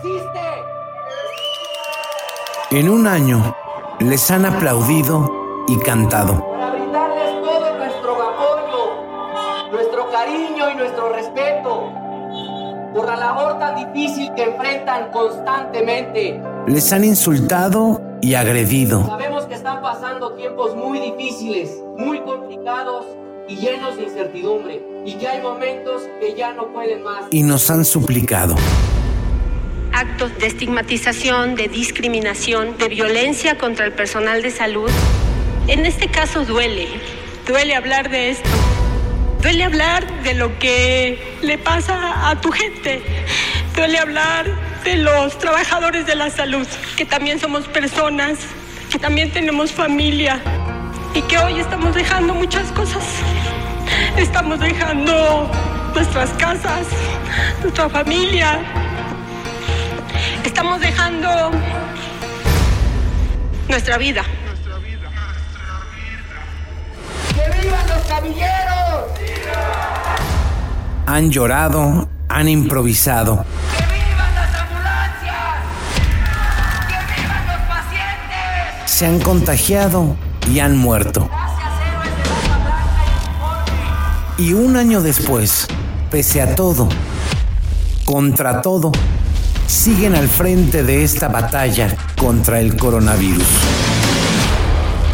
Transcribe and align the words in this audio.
existe. 0.00 0.40
En 2.70 2.88
un 2.88 3.06
año 3.06 3.54
les 3.98 4.30
han 4.30 4.46
aplaudido 4.46 5.30
y 5.68 5.78
cantado. 5.78 6.40
Para 6.40 6.70
brindarles 6.70 7.42
todo 7.42 7.76
nuestro 7.76 8.12
apoyo, 8.12 9.70
nuestro 9.72 10.10
cariño 10.10 10.70
y 10.70 10.74
nuestro 10.76 11.12
respeto 11.12 11.92
por 12.94 13.06
la 13.06 13.16
labor 13.16 13.58
tan 13.58 13.76
difícil 13.76 14.32
que 14.34 14.44
enfrentan 14.44 15.10
constantemente. 15.12 16.40
Les 16.66 16.92
han 16.92 17.04
insultado 17.04 18.00
y 18.20 18.34
agredido. 18.34 19.04
Sabemos 19.06 19.44
que 19.44 19.54
están 19.54 19.80
pasando 19.82 20.32
tiempos 20.34 20.74
muy 20.76 20.98
difíciles, 21.00 21.82
muy 21.96 22.20
complicados 22.20 23.06
y 23.48 23.56
llenos 23.56 23.96
de 23.96 24.04
incertidumbre 24.04 24.82
y 25.04 25.14
que 25.14 25.26
hay 25.26 25.42
momentos 25.42 26.02
que 26.20 26.34
ya 26.34 26.52
no 26.52 26.72
pueden 26.72 27.02
más. 27.02 27.24
Y 27.30 27.42
nos 27.42 27.70
han 27.70 27.84
suplicado. 27.84 28.54
Actos 30.00 30.38
de 30.38 30.46
estigmatización, 30.46 31.56
de 31.56 31.68
discriminación, 31.68 32.78
de 32.78 32.88
violencia 32.88 33.58
contra 33.58 33.84
el 33.84 33.92
personal 33.92 34.40
de 34.40 34.50
salud. 34.50 34.90
En 35.66 35.84
este 35.84 36.08
caso 36.08 36.46
duele, 36.46 36.88
duele 37.46 37.74
hablar 37.74 38.08
de 38.08 38.30
esto. 38.30 38.48
Duele 39.42 39.62
hablar 39.62 40.22
de 40.22 40.32
lo 40.32 40.58
que 40.58 41.36
le 41.42 41.58
pasa 41.58 42.30
a 42.30 42.40
tu 42.40 42.50
gente. 42.50 43.02
Duele 43.76 43.98
hablar 43.98 44.46
de 44.84 44.96
los 44.96 45.36
trabajadores 45.36 46.06
de 46.06 46.14
la 46.14 46.30
salud, 46.30 46.66
que 46.96 47.04
también 47.04 47.38
somos 47.38 47.68
personas, 47.68 48.38
que 48.90 48.98
también 48.98 49.30
tenemos 49.30 49.70
familia 49.70 50.40
y 51.14 51.20
que 51.20 51.36
hoy 51.36 51.60
estamos 51.60 51.94
dejando 51.94 52.34
muchas 52.34 52.72
cosas. 52.72 53.04
Estamos 54.16 54.60
dejando 54.60 55.50
nuestras 55.94 56.30
casas, 56.30 56.86
nuestra 57.60 57.90
familia. 57.90 58.79
Estamos 60.44 60.80
dejando 60.80 61.50
nuestra 63.68 63.98
vida. 63.98 64.22
¡Que 67.34 67.60
vivan 67.62 67.88
los 67.88 68.06
camilleros! 68.06 69.04
Han 71.06 71.30
llorado, 71.30 72.08
han 72.28 72.48
improvisado. 72.48 73.44
¡Que 73.76 73.84
vivan 73.84 74.34
las 74.34 74.54
ambulancias! 74.60 75.34
¡Que 76.88 77.20
vivan 77.20 77.46
los 77.46 77.60
pacientes! 77.68 78.90
Se 78.90 79.06
han 79.06 79.20
contagiado 79.20 80.16
y 80.50 80.60
han 80.60 80.76
muerto. 80.76 81.28
Gracias, 81.28 81.72
héroes 81.86 82.16
de 82.16 82.22
Bata 82.22 82.58
Blanca 82.58 83.04
y 83.04 83.10
uniforme. 83.24 84.48
Y 84.48 84.52
un 84.54 84.76
año 84.76 85.00
después, 85.02 85.68
pese 86.10 86.42
a 86.42 86.54
todo, 86.54 86.88
contra 88.04 88.62
todo, 88.62 88.90
siguen 89.70 90.16
al 90.16 90.28
frente 90.28 90.82
de 90.82 91.04
esta 91.04 91.28
batalla 91.28 91.96
contra 92.18 92.60
el 92.60 92.76
coronavirus. 92.76 93.46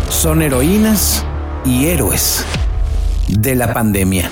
Son 0.08 0.40
heroínas 0.40 1.24
y 1.64 1.86
héroes 1.86 2.44
de 3.28 3.54
la 3.54 3.74
pandemia. 3.74 4.30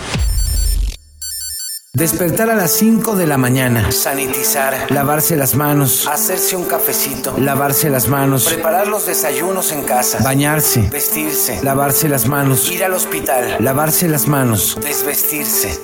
Despertar 1.92 2.50
a 2.50 2.56
las 2.56 2.72
5 2.72 3.14
de 3.14 3.27
la 3.27 3.36
mañana, 3.36 3.92
sanitizar, 3.92 4.91
lavarse 4.91 5.36
las 5.36 5.55
manos, 5.55 6.08
hacerse 6.08 6.56
un 6.56 6.64
cafecito, 6.64 7.36
lavarse 7.39 7.89
las 7.91 8.08
manos, 8.08 8.47
preparar 8.47 8.89
los 8.89 9.06
desayunos 9.06 9.70
en 9.70 9.84
casa, 9.84 10.19
bañarse, 10.25 10.89
vestirse, 10.91 11.62
lavarse 11.62 12.08
las 12.08 12.27
manos, 12.27 12.69
ir 12.72 12.83
al 12.83 12.95
hospital, 12.95 13.58
lavarse 13.61 14.08
las 14.08 14.27
manos, 14.27 14.77
desvestirse, 14.83 15.80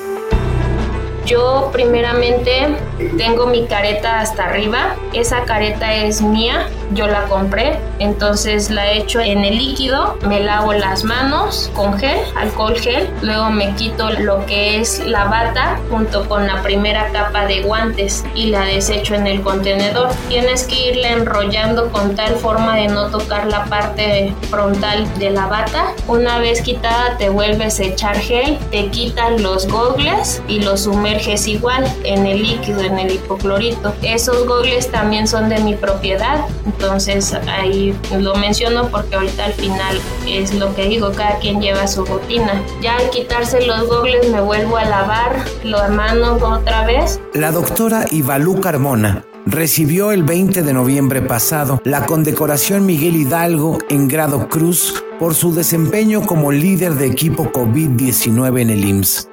Yo 1.27 1.71
primeramente 1.73 2.69
tengo 3.17 3.47
mi 3.47 3.67
careta 3.67 4.21
hasta 4.21 4.47
arriba. 4.47 4.97
Esa 5.13 5.45
careta 5.45 5.95
es 5.95 6.23
mía, 6.23 6.69
yo 6.93 7.07
la 7.07 7.25
compré. 7.25 7.79
Entonces 7.99 8.71
la 8.71 8.91
echo 8.93 9.21
en 9.21 9.45
el 9.45 9.59
líquido, 9.59 10.17
me 10.27 10.41
lavo 10.41 10.73
las 10.73 11.05
manos 11.05 11.71
con 11.75 11.99
gel, 11.99 12.19
alcohol 12.37 12.77
gel. 12.77 13.09
Luego 13.23 13.51
me 13.51 13.75
quito 13.75 14.11
lo 14.11 14.45
que 14.47 14.81
es 14.81 15.05
la 15.07 15.25
bata 15.25 15.79
junto 15.91 16.29
con 16.29 16.47
la 16.47 16.63
primera 16.63 17.09
capa 17.13 17.47
de 17.47 17.63
guantes 17.63 18.25
y 18.35 18.47
la 18.47 18.63
desecho 18.63 19.15
en 19.15 19.27
el 19.27 19.43
contenedor. 19.43 20.09
Tienes 20.29 20.65
que 20.65 20.91
irla 20.91 21.11
enrollando 21.11 21.91
con 21.93 22.15
tal 22.17 22.35
forma 22.37 22.77
de 22.77 22.89
no 22.89 23.11
tocar 23.11 23.47
la 23.47 23.65
parte 23.67 24.35
frontal 24.49 25.07
de 25.19 25.31
la 25.31 25.47
bata. 25.47 25.93
Una 26.09 26.39
vez 26.39 26.63
quitada 26.63 27.17
te 27.19 27.29
vuelves 27.29 27.79
a 27.81 27.85
echar 27.85 28.17
gel, 28.17 28.59
te 28.71 28.89
quitas 28.89 29.41
los 29.41 29.69
gogles 29.69 30.43
y 30.49 30.61
los 30.61 30.83
sumerges 30.85 31.10
igual 31.47 31.85
en 32.05 32.27
el 32.27 32.43
líquido, 32.43 32.81
en 32.81 32.99
el 32.99 33.15
hipoclorito. 33.15 33.95
Esos 34.03 34.47
gogles 34.47 34.91
también 34.91 35.27
son 35.27 35.49
de 35.49 35.59
mi 35.61 35.75
propiedad, 35.75 36.47
entonces 36.65 37.35
ahí 37.49 37.95
lo 38.19 38.35
menciono 38.37 38.89
porque 38.89 39.17
ahorita 39.17 39.47
al 39.47 39.53
final 39.53 40.01
es 40.27 40.55
lo 40.55 40.75
que 40.75 40.87
digo, 40.89 41.13
cada 41.13 41.39
quien 41.39 41.61
lleva 41.61 41.87
su 41.87 42.05
rutina. 42.05 42.63
Ya 42.81 42.97
al 42.97 43.11
quitarse 43.11 43.67
los 43.67 43.89
gogles 43.89 44.31
me 44.31 44.41
vuelvo 44.41 44.77
a 44.77 44.85
lavar 44.85 45.45
las 45.65 45.91
manos 45.91 46.43
otra 46.43 46.87
vez. 46.87 47.21
La 47.35 47.53
doctora 47.53 48.07
Ivalú 48.11 48.61
Carmona 48.61 49.25
recibió 49.47 50.13
el 50.13 50.23
20 50.23 50.63
de 50.63 50.73
noviembre 50.73 51.23
pasado 51.23 51.81
la 51.85 52.07
condecoración 52.07 52.87
Miguel 52.87 53.17
Hidalgo 53.17 53.79
en 53.89 54.09
grado 54.09 54.49
cruz 54.49 55.03
por 55.19 55.35
su 55.35 55.55
desempeño 55.55 56.23
como 56.23 56.53
líder 56.53 56.95
de 56.95 57.07
equipo 57.07 57.51
COVID-19 57.53 58.61
en 58.61 58.71
el 58.71 58.85
IMSS, 58.85 59.29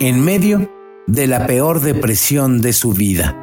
en 0.00 0.24
medio 0.24 0.70
de 1.06 1.26
la 1.26 1.46
peor 1.46 1.80
depresión 1.80 2.62
de 2.62 2.72
su 2.72 2.94
vida. 2.94 3.36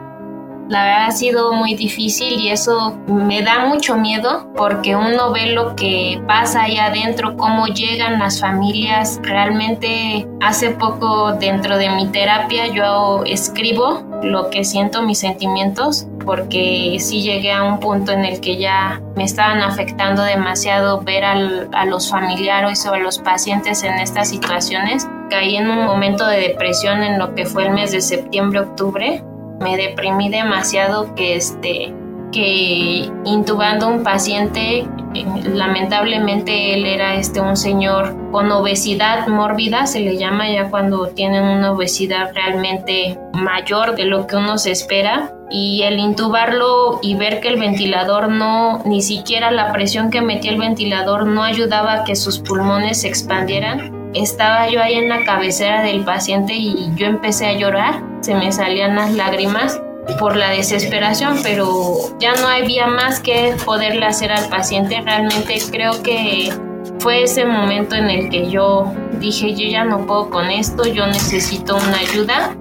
La 0.69 0.83
verdad 0.83 1.05
ha 1.05 1.11
sido 1.11 1.53
muy 1.53 1.75
difícil 1.75 2.39
y 2.39 2.49
eso 2.49 2.97
me 3.07 3.43
da 3.43 3.67
mucho 3.67 3.95
miedo 3.95 4.51
porque 4.57 4.95
uno 4.95 5.31
ve 5.31 5.53
lo 5.53 5.75
que 5.75 6.19
pasa 6.27 6.63
allá 6.63 6.87
adentro, 6.87 7.37
cómo 7.37 7.67
llegan 7.67 8.19
las 8.19 8.41
familias. 8.41 9.19
Realmente 9.21 10.27
hace 10.41 10.71
poco 10.71 11.33
dentro 11.33 11.77
de 11.77 11.89
mi 11.91 12.07
terapia 12.07 12.67
yo 12.73 13.23
escribo 13.25 14.03
lo 14.23 14.49
que 14.49 14.65
siento, 14.65 15.03
mis 15.03 15.19
sentimientos, 15.19 16.07
porque 16.25 16.97
sí 16.99 17.21
llegué 17.21 17.53
a 17.53 17.63
un 17.63 17.79
punto 17.79 18.11
en 18.11 18.25
el 18.25 18.41
que 18.41 18.57
ya 18.57 18.99
me 19.15 19.23
estaban 19.23 19.61
afectando 19.61 20.23
demasiado 20.23 21.01
ver 21.01 21.23
a 21.23 21.85
los 21.85 22.09
familiares 22.09 22.85
o 22.87 22.93
a 22.93 22.97
los 22.97 23.19
pacientes 23.19 23.83
en 23.83 23.93
estas 23.99 24.29
situaciones. 24.29 25.07
Caí 25.29 25.57
en 25.57 25.69
un 25.69 25.85
momento 25.85 26.25
de 26.25 26.39
depresión 26.39 27.03
en 27.03 27.19
lo 27.19 27.35
que 27.35 27.45
fue 27.45 27.65
el 27.65 27.73
mes 27.73 27.91
de 27.91 28.01
septiembre-octubre 28.01 29.23
me 29.59 29.77
deprimí 29.77 30.29
demasiado 30.29 31.15
que 31.15 31.35
este 31.35 31.93
que 32.31 33.09
intubando 33.23 33.87
un 33.87 34.03
paciente 34.03 34.79
eh, 34.79 35.25
lamentablemente 35.45 36.73
él 36.73 36.85
era 36.85 37.15
este 37.15 37.39
un 37.39 37.55
señor 37.55 38.15
con 38.31 38.51
obesidad 38.51 39.27
mórbida 39.27 39.87
se 39.87 40.01
le 40.01 40.17
llama 40.17 40.49
ya 40.51 40.69
cuando 40.69 41.07
tienen 41.07 41.43
una 41.43 41.71
obesidad 41.71 42.31
realmente 42.33 43.17
mayor 43.33 43.95
de 43.95 44.05
lo 44.05 44.27
que 44.27 44.35
uno 44.35 44.57
se 44.57 44.71
espera. 44.71 45.31
Y 45.49 45.83
el 45.83 45.97
intubarlo 45.97 46.99
y 47.01 47.15
ver 47.15 47.39
que 47.39 47.47
el 47.47 47.57
ventilador 47.57 48.27
no 48.27 48.83
ni 48.83 49.01
siquiera 49.01 49.49
la 49.49 49.71
presión 49.71 50.09
que 50.09 50.21
metía 50.21 50.51
el 50.51 50.57
ventilador 50.57 51.25
no 51.25 51.41
ayudaba 51.43 51.93
a 51.93 52.03
que 52.03 52.17
sus 52.17 52.39
pulmones 52.39 53.01
se 53.01 53.07
expandieran 53.07 53.96
estaba 54.21 54.69
yo 54.69 54.81
ahí 54.81 54.95
en 54.95 55.09
la 55.09 55.23
cabecera 55.23 55.81
del 55.83 56.03
paciente 56.03 56.53
y 56.53 56.91
yo 56.95 57.07
empecé 57.07 57.47
a 57.47 57.53
llorar, 57.53 58.01
se 58.21 58.35
me 58.35 58.51
salían 58.51 58.95
las 58.95 59.13
lágrimas 59.13 59.79
por 60.19 60.35
la 60.35 60.51
desesperación, 60.51 61.39
pero 61.43 61.97
ya 62.19 62.33
no 62.35 62.47
había 62.47 62.87
más 62.87 63.19
que 63.19 63.55
poderle 63.65 64.05
hacer 64.05 64.31
al 64.31 64.47
paciente. 64.49 65.01
Realmente 65.01 65.59
creo 65.69 66.01
que 66.01 66.53
fue 66.99 67.23
ese 67.23 67.45
momento 67.45 67.95
en 67.95 68.09
el 68.09 68.29
que 68.29 68.49
yo 68.49 68.91
dije, 69.19 69.53
yo 69.53 69.67
ya 69.67 69.83
no 69.83 70.05
puedo 70.05 70.29
con 70.29 70.49
esto, 70.49 70.85
yo 70.85 71.05
necesito 71.07 71.75
una 71.75 71.97
ayuda. 71.97 72.55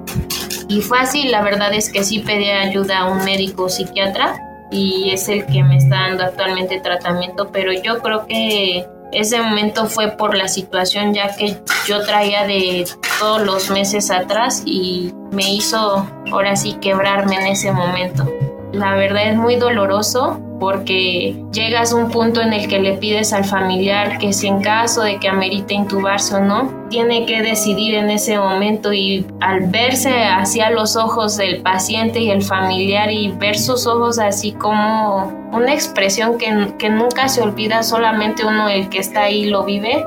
Y 0.69 0.81
fue 0.81 0.99
así, 0.99 1.29
la 1.29 1.43
verdad 1.43 1.73
es 1.73 1.91
que 1.91 2.03
sí 2.03 2.19
pedí 2.19 2.51
ayuda 2.51 3.01
a 3.01 3.07
un 3.07 3.25
médico 3.25 3.69
psiquiatra 3.69 4.37
y 4.71 5.11
es 5.11 5.29
el 5.29 5.47
que 5.47 5.63
me 5.63 5.77
está 5.77 6.09
dando 6.09 6.25
actualmente 6.25 6.81
tratamiento, 6.81 7.51
pero 7.53 7.73
yo 7.73 8.01
creo 8.01 8.27
que 8.27 8.85
ese 9.13 9.41
momento 9.41 9.87
fue 9.87 10.13
por 10.13 10.37
la 10.37 10.49
situación 10.49 11.15
ya 11.15 11.35
que 11.35 11.57
yo 11.87 12.03
traía 12.05 12.47
de 12.47 12.87
todos 13.19 13.43
los 13.43 13.71
meses 13.71 14.11
atrás 14.11 14.63
y 14.65 15.13
me 15.31 15.55
hizo 15.55 16.07
ahora 16.31 16.57
sí 16.57 16.75
quebrarme 16.81 17.37
en 17.37 17.47
ese 17.47 17.73
momento. 17.73 18.29
La 18.73 18.95
verdad 18.95 19.31
es 19.31 19.37
muy 19.37 19.57
doloroso 19.57 20.41
porque 20.59 21.37
llegas 21.53 21.93
a 21.93 21.97
un 21.97 22.11
punto 22.11 22.41
en 22.41 22.53
el 22.53 22.69
que 22.69 22.79
le 22.79 22.95
pides 22.95 23.33
al 23.33 23.45
familiar 23.45 24.19
que 24.19 24.33
si 24.33 24.47
en 24.47 24.61
caso 24.61 25.03
de 25.03 25.19
que 25.19 25.29
amerite 25.29 25.75
intubarse 25.75 26.35
o 26.35 26.41
no, 26.41 26.87
tiene 26.89 27.27
que 27.27 27.43
decidir 27.43 27.95
en 27.95 28.11
ese 28.11 28.39
momento 28.39 28.93
y 28.93 29.27
al 29.41 29.67
verse 29.69 30.25
hacia 30.25 30.71
los 30.71 30.97
ojos 30.97 31.37
del 31.37 31.63
paciente 31.63 32.21
y 32.21 32.31
el 32.31 32.43
familiar 32.43 33.11
y 33.11 33.29
ver 33.33 33.59
sus 33.59 33.87
ojos 33.87 34.19
así 34.19 34.53
como 34.53 35.33
una 35.53 35.75
expresión 35.75 36.39
que, 36.39 36.75
que 36.79 36.89
nunca 36.89 37.29
se 37.29 37.43
olvida, 37.43 37.83
solamente 37.83 38.45
uno 38.45 38.69
el 38.69 38.89
que 38.89 38.99
está 38.99 39.23
ahí 39.23 39.47
lo 39.47 39.65
vive, 39.65 40.05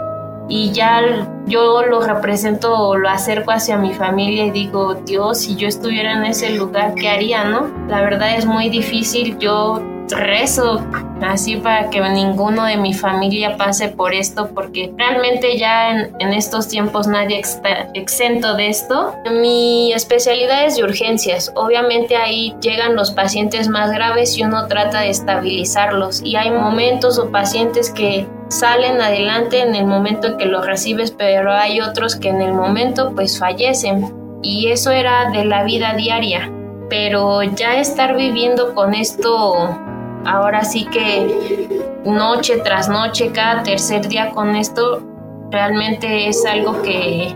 y 0.50 0.72
ya 0.72 1.02
yo 1.46 1.84
lo 1.84 2.02
represento 2.02 2.96
lo 2.96 3.08
acerco 3.08 3.52
hacia 3.52 3.78
mi 3.78 3.94
familia 3.94 4.46
y 4.46 4.52
digo, 4.52 4.96
Dios, 4.96 5.42
si 5.42 5.56
yo 5.56 5.68
estuviera 5.68 6.14
en 6.14 6.26
ese 6.26 6.50
lugar, 6.52 6.96
¿qué 6.96 7.08
haría, 7.08 7.44
no? 7.46 7.68
La 7.88 8.02
verdad 8.02 8.36
es 8.36 8.46
muy 8.46 8.70
difícil, 8.70 9.38
yo 9.38 9.80
rezo 10.10 10.82
así 11.22 11.58
para 11.58 11.90
que 11.90 12.02
ninguno 12.02 12.66
de 12.66 12.78
mi 12.78 12.94
familia 12.94 13.58
pase 13.58 13.90
por 13.90 14.14
esto 14.14 14.50
porque 14.54 14.92
realmente 14.98 15.58
ya 15.58 15.92
en, 15.92 16.34
estos 16.34 16.68
tiempos 16.68 17.08
nadie 17.08 17.40
está 17.40 17.90
exento 17.94 18.56
de 18.56 18.70
esto. 18.70 19.14
Mi 19.32 19.94
especialidad 19.94 20.66
es 20.66 20.78
de 20.78 20.84
urgencias. 20.84 21.52
Obviamente 21.56 22.16
ahí 22.16 22.56
llegan 22.62 22.96
los 22.96 23.12
pacientes 23.12 23.68
más 23.68 23.92
graves 23.92 24.38
y 24.38 24.44
uno 24.44 24.68
trata 24.68 25.02
de 25.02 25.10
estabilizarlos 25.10 26.22
y 26.24 26.36
hay 26.36 26.52
momentos 26.52 27.20
o 27.20 27.32
pacientes 27.32 27.90
que 27.90 28.28
salen 28.50 29.02
adelante 29.02 29.62
en 29.62 29.76
el 29.76 29.86
momento 29.86 30.28
en 30.28 30.38
que 30.38 30.46
los 30.46 30.66
recibes, 30.66 31.12
pero 31.12 31.52
hay 31.52 31.82
otros 31.82 32.16
que 32.16 32.30
en 32.30 32.42
el 32.42 32.54
momento 32.54 33.14
pues 33.14 33.38
fallecen 33.38 34.14
y 34.42 34.72
eso 34.72 34.92
era 34.92 35.30
de 35.32 35.46
la 35.46 35.64
vida 35.64 35.94
diaria. 35.94 36.52
Pero 36.90 37.44
ya 37.44 37.80
estar 37.80 38.16
viviendo 38.16 38.74
con 38.74 38.96
esto 38.96 39.78
ahora 40.26 40.64
sí 40.64 40.86
que 40.86 41.68
noche 42.06 42.58
tras 42.64 42.90
noche, 42.90 43.32
cada 43.32 43.64
tercer 43.64 44.08
día 44.08 44.32
con 44.32 44.56
esto, 44.56 45.04
realmente 45.52 46.28
es 46.28 46.46
algo 46.46 46.82
que, 46.82 47.36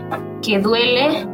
duele, 0.60 1.26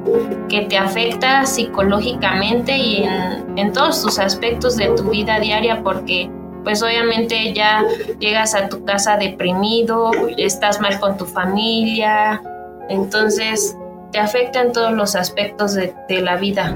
que 0.48 0.62
te 0.62 0.78
afecta 0.78 1.44
psicológicamente 1.44 2.76
y 2.76 3.04
en, 3.04 3.58
en 3.58 3.72
todos 3.72 4.02
tus 4.02 4.18
aspectos 4.18 4.76
de 4.76 4.88
tu 4.96 5.10
vida 5.10 5.38
diaria 5.40 5.82
porque 5.82 6.30
pues 6.64 6.82
obviamente 6.82 7.52
ya 7.54 7.84
llegas 8.18 8.54
a 8.54 8.68
tu 8.68 8.84
casa 8.84 9.16
deprimido, 9.16 10.10
estás 10.36 10.80
mal 10.80 11.00
con 11.00 11.16
tu 11.16 11.24
familia, 11.24 12.42
entonces 12.88 13.76
te 14.12 14.18
afecta 14.18 14.60
en 14.60 14.72
todos 14.72 14.92
los 14.92 15.14
aspectos 15.14 15.74
de, 15.74 15.94
de 16.08 16.20
la 16.20 16.36
vida. 16.36 16.74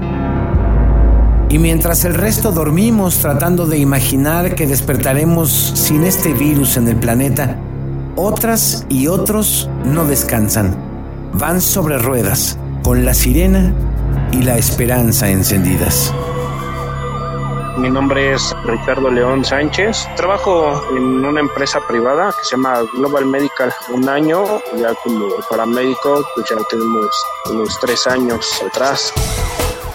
Y 1.55 1.57
mientras 1.57 2.03
el 2.03 2.15
resto 2.15 2.51
dormimos 2.51 3.19
tratando 3.19 3.65
de 3.65 3.77
imaginar 3.77 4.55
que 4.55 4.67
despertaremos 4.67 5.49
sin 5.49 6.03
este 6.03 6.33
virus 6.33 6.75
en 6.75 6.89
el 6.89 6.97
planeta, 6.97 7.55
otras 8.17 8.85
y 8.89 9.07
otros 9.07 9.69
no 9.85 10.03
descansan. 10.03 10.75
Van 11.31 11.61
sobre 11.61 11.97
ruedas, 11.97 12.59
con 12.83 13.05
la 13.05 13.13
sirena 13.13 13.73
y 14.33 14.41
la 14.41 14.57
esperanza 14.57 15.29
encendidas. 15.29 16.13
Mi 17.77 17.89
nombre 17.89 18.33
es 18.33 18.53
Ricardo 18.65 19.09
León 19.09 19.45
Sánchez. 19.45 20.09
Trabajo 20.17 20.83
en 20.91 21.23
una 21.23 21.39
empresa 21.39 21.79
privada 21.87 22.33
que 22.37 22.43
se 22.43 22.57
llama 22.57 22.81
Global 22.97 23.27
Medical. 23.27 23.73
Un 23.93 24.09
año, 24.09 24.43
ya 24.77 24.93
como 25.05 25.29
paramédico, 25.49 26.21
pues 26.35 26.49
ya 26.49 26.57
tenemos 26.69 27.07
unos 27.49 27.79
tres 27.79 28.05
años 28.07 28.61
atrás. 28.61 29.13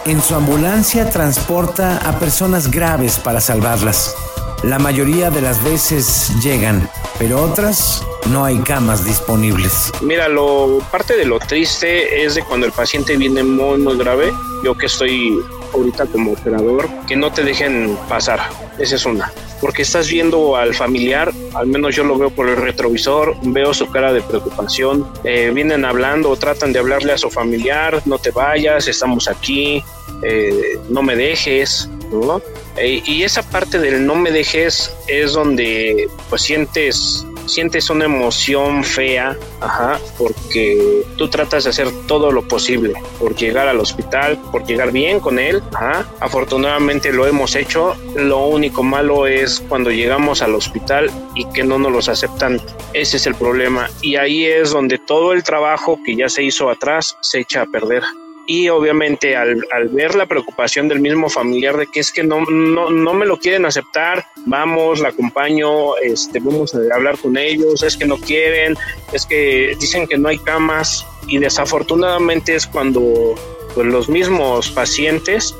En 0.05 0.19
su 0.19 0.33
ambulancia 0.33 1.11
transporta 1.11 1.97
a 1.97 2.17
personas 2.17 2.71
graves 2.71 3.19
para 3.19 3.39
salvarlas. 3.39 4.15
La 4.63 4.79
mayoría 4.79 5.29
de 5.29 5.41
las 5.41 5.63
veces 5.63 6.31
llegan, 6.43 6.89
pero 7.19 7.39
otras 7.43 8.03
no 8.31 8.43
hay 8.43 8.57
camas 8.59 9.05
disponibles. 9.05 9.91
Mira, 10.01 10.27
lo 10.27 10.79
parte 10.91 11.15
de 11.15 11.25
lo 11.25 11.37
triste 11.37 12.23
es 12.25 12.33
de 12.33 12.43
cuando 12.43 12.65
el 12.65 12.71
paciente 12.71 13.15
viene 13.15 13.43
muy 13.43 13.77
muy 13.79 13.95
grave. 13.95 14.33
Yo 14.63 14.75
que 14.75 14.87
estoy 14.87 15.39
ahorita 15.73 16.05
como 16.07 16.33
operador, 16.33 16.87
que 17.07 17.15
no 17.15 17.31
te 17.31 17.43
dejen 17.43 17.97
pasar. 18.09 18.39
Esa 18.77 18.95
es 18.95 19.05
una. 19.05 19.31
Porque 19.59 19.83
estás 19.83 20.09
viendo 20.09 20.55
al 20.55 20.73
familiar, 20.73 21.31
al 21.53 21.67
menos 21.67 21.95
yo 21.95 22.03
lo 22.03 22.17
veo 22.17 22.31
por 22.31 22.49
el 22.49 22.57
retrovisor, 22.57 23.35
veo 23.43 23.73
su 23.73 23.87
cara 23.87 24.11
de 24.11 24.21
preocupación. 24.21 25.07
Eh, 25.23 25.51
vienen 25.53 25.85
hablando, 25.85 26.35
tratan 26.35 26.73
de 26.73 26.79
hablarle 26.79 27.13
a 27.13 27.17
su 27.17 27.29
familiar, 27.29 28.01
no 28.05 28.17
te 28.17 28.31
vayas, 28.31 28.87
estamos 28.87 29.27
aquí, 29.27 29.83
eh, 30.23 30.79
no 30.89 31.03
me 31.03 31.15
dejes, 31.15 31.89
¿no? 32.11 32.41
Eh, 32.77 33.01
y 33.05 33.23
esa 33.23 33.43
parte 33.43 33.79
del 33.79 34.05
no 34.05 34.15
me 34.15 34.31
dejes 34.31 34.91
es 35.07 35.33
donde 35.33 36.09
pues 36.29 36.41
sientes 36.41 37.25
sientes 37.45 37.89
una 37.89 38.05
emoción 38.05 38.83
fea, 38.83 39.37
ajá, 39.59 39.99
porque 40.17 41.03
tú 41.17 41.27
tratas 41.29 41.63
de 41.63 41.71
hacer 41.71 41.89
todo 42.07 42.31
lo 42.31 42.47
posible 42.47 42.93
por 43.19 43.35
llegar 43.35 43.67
al 43.67 43.79
hospital, 43.79 44.37
por 44.51 44.65
llegar 44.65 44.91
bien 44.91 45.19
con 45.19 45.39
él, 45.39 45.61
ajá. 45.73 46.05
Afortunadamente 46.19 47.11
lo 47.11 47.27
hemos 47.27 47.55
hecho. 47.55 47.95
Lo 48.15 48.45
único 48.47 48.83
malo 48.83 49.27
es 49.27 49.63
cuando 49.67 49.91
llegamos 49.91 50.41
al 50.41 50.55
hospital 50.55 51.09
y 51.35 51.45
que 51.45 51.63
no 51.63 51.77
nos 51.77 51.91
los 51.91 52.09
aceptan. 52.09 52.61
Ese 52.93 53.17
es 53.17 53.27
el 53.27 53.35
problema. 53.35 53.89
Y 54.01 54.15
ahí 54.15 54.45
es 54.45 54.71
donde 54.71 54.97
todo 54.97 55.33
el 55.33 55.43
trabajo 55.43 55.99
que 56.05 56.15
ya 56.15 56.29
se 56.29 56.43
hizo 56.43 56.69
atrás 56.69 57.17
se 57.21 57.39
echa 57.39 57.61
a 57.61 57.65
perder 57.65 58.03
y 58.51 58.67
obviamente 58.67 59.37
al, 59.37 59.63
ver 59.93 60.13
la 60.13 60.25
preocupación 60.25 60.89
del 60.89 60.99
mismo 60.99 61.29
familiar 61.29 61.77
de 61.77 61.87
que 61.87 62.01
es 62.01 62.11
que 62.11 62.21
no, 62.21 62.41
no, 62.41 62.89
no 62.89 63.13
me 63.13 63.25
lo 63.25 63.39
quieren 63.39 63.65
aceptar, 63.65 64.25
vamos, 64.45 64.99
la 64.99 65.07
acompaño, 65.07 65.95
este, 65.95 66.41
vamos 66.41 66.75
a 66.75 66.79
hablar 66.93 67.17
con 67.17 67.37
ellos, 67.37 67.81
es 67.81 67.95
que 67.95 68.03
no 68.03 68.17
quieren, 68.17 68.75
es 69.13 69.25
que 69.25 69.77
dicen 69.79 70.05
que 70.05 70.17
no 70.17 70.27
hay 70.27 70.37
camas 70.37 71.07
y 71.27 71.37
desafortunadamente 71.37 72.53
es 72.53 72.67
cuando 72.67 73.35
pues, 73.73 73.87
los 73.87 74.09
mismos 74.09 74.69
pacientes 74.69 75.55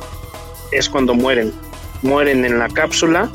es 0.74 0.90
cuando 0.90 1.14
mueren, 1.14 1.54
mueren 2.02 2.44
en 2.44 2.60
la 2.60 2.68
cápsula 2.68 3.32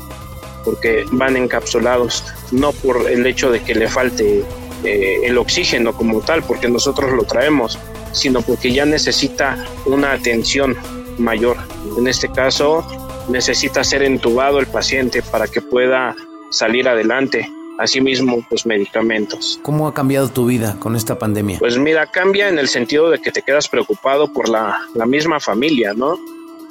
porque 0.63 1.03
van 1.13 1.35
encapsulados, 1.35 2.23
no 2.51 2.73
por 2.73 3.09
el 3.09 3.25
hecho 3.25 3.49
de 3.49 3.63
que 3.63 3.73
le 3.73 3.87
falte 3.87 4.43
eh, 4.83 5.21
el 5.23 5.35
oxígeno 5.39 5.97
como 5.97 6.21
tal, 6.21 6.43
porque 6.43 6.69
nosotros 6.69 7.11
lo 7.13 7.23
traemos, 7.23 7.79
sino 8.11 8.41
porque 8.41 8.71
ya 8.71 8.85
necesita 8.85 9.57
una 9.85 10.13
atención 10.13 10.75
mayor. 11.17 11.57
En 11.97 12.07
este 12.07 12.31
caso, 12.31 12.85
necesita 13.29 13.83
ser 13.83 14.03
entubado 14.03 14.59
el 14.59 14.67
paciente 14.67 15.21
para 15.21 15.47
que 15.47 15.61
pueda 15.61 16.15
salir 16.49 16.87
adelante. 16.87 17.49
Asimismo, 17.79 18.43
pues 18.49 18.65
medicamentos. 18.65 19.59
¿Cómo 19.61 19.87
ha 19.87 19.93
cambiado 19.93 20.29
tu 20.29 20.47
vida 20.47 20.77
con 20.79 20.95
esta 20.95 21.19
pandemia? 21.19 21.59
Pues 21.59 21.77
mira, 21.77 22.07
cambia 22.07 22.49
en 22.49 22.57
el 22.57 22.67
sentido 22.67 23.11
de 23.11 23.19
que 23.19 23.31
te 23.31 23.43
quedas 23.43 23.69
preocupado 23.69 24.33
por 24.33 24.49
la, 24.49 24.79
misma 25.05 25.39
familia, 25.39 25.93
¿no? 25.93 26.17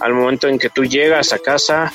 Al 0.01 0.15
momento 0.15 0.49
en 0.49 0.59
que 0.59 0.69
tú 0.69 0.85
llegas 0.85 1.33
a 1.33 1.39
casa, 1.39 1.93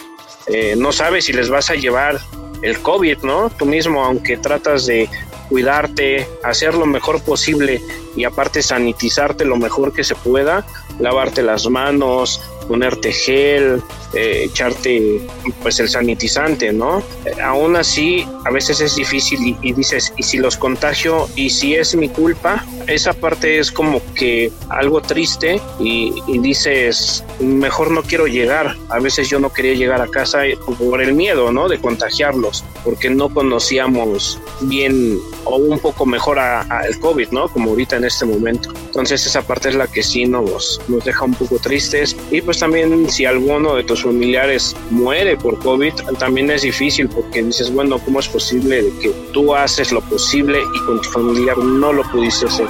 eh, 0.47 0.75
no 0.77 0.93
sabes 0.93 1.25
si 1.25 1.33
les 1.33 1.49
vas 1.49 1.69
a 1.69 1.75
llevar 1.75 2.21
el 2.61 2.79
COVID, 2.79 3.17
¿no? 3.23 3.49
Tú 3.49 3.65
mismo, 3.65 4.03
aunque 4.05 4.37
tratas 4.37 4.85
de 4.85 5.09
cuidarte, 5.51 6.25
hacer 6.43 6.73
lo 6.75 6.85
mejor 6.85 7.21
posible 7.21 7.81
y 8.15 8.23
aparte 8.23 8.63
sanitizarte 8.63 9.43
lo 9.43 9.57
mejor 9.57 9.91
que 9.91 10.05
se 10.05 10.15
pueda, 10.15 10.65
lavarte 10.97 11.43
las 11.43 11.69
manos, 11.69 12.41
ponerte 12.69 13.11
gel, 13.11 13.81
eh, 14.13 14.43
echarte 14.45 15.21
pues 15.61 15.79
el 15.81 15.89
sanitizante, 15.89 16.71
¿no? 16.71 17.03
aún 17.43 17.75
así, 17.75 18.25
a 18.45 18.49
veces 18.49 18.79
es 18.79 18.95
difícil 18.95 19.57
y, 19.61 19.73
dices, 19.73 20.13
¿y 20.15 20.23
si 20.23 20.37
los 20.37 20.55
contagio? 20.55 21.27
¿Y 21.35 21.49
si 21.49 21.75
es 21.75 21.95
mi 21.95 22.07
culpa? 22.07 22.65
Esa 22.87 23.11
parte 23.13 23.59
es 23.59 23.71
como 23.71 24.01
que 24.15 24.51
algo 24.69 25.01
triste 25.01 25.59
y, 25.79 26.13
dices, 26.39 27.23
mejor 27.39 27.91
no 27.91 28.03
quiero 28.03 28.27
llegar. 28.27 28.75
A 28.89 28.99
veces 28.99 29.29
yo 29.29 29.39
no 29.39 29.51
quería 29.51 29.73
llegar 29.73 30.01
a 30.01 30.07
casa 30.07 30.43
por 30.79 31.01
el 31.01 31.13
miedo, 31.13 31.51
¿no? 31.51 31.67
De 31.67 31.79
contagiarlos, 31.79 32.63
porque 32.83 33.09
no 33.09 33.29
conocíamos 33.29 34.39
bien 34.61 35.19
o 35.45 35.57
un 35.57 35.79
poco 35.79 36.05
mejor 36.05 36.39
al 36.39 36.99
COVID, 36.99 37.29
¿no? 37.31 37.47
Como 37.49 37.71
ahorita 37.71 37.97
en 37.97 38.05
este 38.05 38.25
momento. 38.25 38.69
Entonces 38.85 39.25
esa 39.25 39.41
parte 39.41 39.69
es 39.69 39.75
la 39.75 39.87
que 39.87 40.03
sí 40.03 40.25
nos, 40.25 40.79
nos 40.87 41.03
deja 41.03 41.25
un 41.25 41.33
poco 41.33 41.57
tristes 41.57 42.15
y 42.31 42.41
pues 42.41 42.59
también 42.59 43.09
si 43.09 43.25
alguno 43.25 43.75
de 43.75 43.83
tus 43.83 44.03
familiares 44.03 44.75
muere 44.89 45.37
por 45.37 45.59
COVID, 45.59 45.93
también 46.19 46.49
es 46.51 46.61
difícil 46.63 47.09
porque 47.09 47.43
dices, 47.43 47.73
bueno, 47.73 47.99
¿cómo 47.99 48.19
es 48.19 48.27
posible 48.27 48.91
que 49.01 49.09
tú 49.31 49.55
haces 49.55 49.91
lo 49.91 50.01
posible 50.01 50.59
y 50.75 50.85
con 50.85 51.01
tu 51.01 51.09
familiar 51.09 51.57
no 51.57 51.93
lo 51.93 52.03
pudiste 52.11 52.45
hacer? 52.45 52.67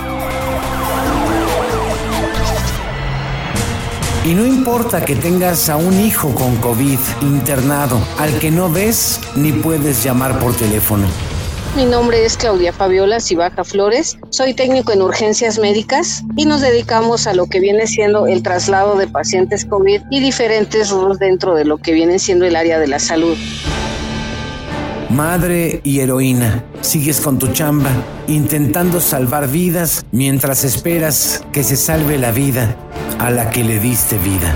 Y 4.24 4.36
no 4.36 4.46
importa 4.46 5.04
que 5.04 5.16
tengas 5.16 5.68
a 5.68 5.78
un 5.78 6.00
hijo 6.00 6.30
con 6.36 6.56
COVID 6.58 7.00
internado, 7.24 8.00
al 8.20 8.38
que 8.38 8.52
no 8.52 8.70
ves 8.70 9.20
ni 9.36 9.52
puedes 9.52 10.04
llamar 10.04 10.38
por 10.38 10.56
teléfono. 10.56 11.08
Mi 11.76 11.86
nombre 11.86 12.24
es 12.24 12.38
Claudia 12.38 12.72
Fabiola 12.72 13.20
Cibaja 13.20 13.64
Flores, 13.64 14.20
soy 14.30 14.54
técnico 14.54 14.92
en 14.92 15.02
urgencias 15.02 15.58
médicas 15.58 16.24
y 16.36 16.46
nos 16.46 16.62
dedicamos 16.62 17.26
a 17.26 17.34
lo 17.34 17.48
que 17.48 17.60
viene 17.60 17.88
siendo 17.88 18.28
el 18.28 18.44
traslado 18.44 18.96
de 18.96 19.08
pacientes 19.08 19.66
COVID 19.66 20.02
y 20.12 20.20
diferentes 20.20 20.92
rubros 20.92 21.18
dentro 21.18 21.56
de 21.56 21.66
lo 21.66 21.80
que 21.80 21.92
viene 21.92 22.20
siendo 22.20 22.46
el 22.46 22.56
área 22.56 22.78
de 22.78 22.88
la 22.88 23.00
salud. 23.00 23.36
Madre 25.10 25.82
y 25.84 26.00
heroína, 26.00 26.64
sigues 26.82 27.22
con 27.22 27.40
tu 27.40 27.48
chamba, 27.48 27.90
intentando 28.28 29.02
salvar 29.02 29.48
vidas 29.48 30.06
mientras 30.12 30.64
esperas 30.64 31.44
que 31.52 31.64
se 31.64 31.76
salve 31.76 32.20
la 32.20 32.32
vida 32.32 32.78
a 33.22 33.30
la 33.30 33.52
que 33.52 33.64
le 33.64 33.78
diste 33.78 34.18
vida. 34.18 34.56